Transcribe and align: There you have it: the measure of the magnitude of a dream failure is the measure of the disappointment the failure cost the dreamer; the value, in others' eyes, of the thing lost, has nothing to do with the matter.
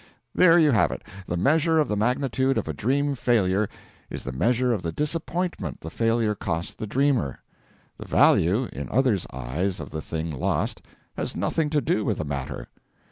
There 0.33 0.57
you 0.57 0.71
have 0.71 0.89
it: 0.89 1.03
the 1.27 1.37
measure 1.37 1.77
of 1.77 1.87
the 1.87 1.95
magnitude 1.95 2.57
of 2.57 2.67
a 2.67 2.73
dream 2.73 3.13
failure 3.13 3.69
is 4.09 4.23
the 4.23 4.31
measure 4.31 4.73
of 4.73 4.81
the 4.81 4.91
disappointment 4.91 5.81
the 5.81 5.91
failure 5.91 6.33
cost 6.33 6.79
the 6.79 6.87
dreamer; 6.87 7.37
the 7.99 8.07
value, 8.07 8.67
in 8.73 8.89
others' 8.89 9.27
eyes, 9.31 9.79
of 9.79 9.91
the 9.91 10.01
thing 10.01 10.31
lost, 10.31 10.81
has 11.15 11.35
nothing 11.35 11.69
to 11.69 11.81
do 11.81 12.03
with 12.03 12.17
the 12.17 12.25
matter. 12.25 12.67